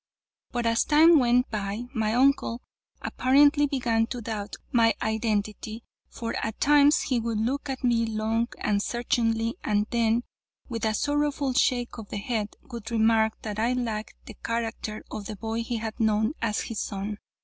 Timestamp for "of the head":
11.99-12.55